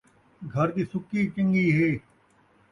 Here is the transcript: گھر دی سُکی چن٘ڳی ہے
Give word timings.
گھر 0.53 0.67
دی 0.75 0.83
سُکی 0.91 1.21
چن٘ڳی 1.33 1.65
ہے 1.77 1.89